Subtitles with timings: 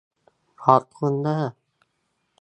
[0.63, 1.43] ขอบคุณเด้อ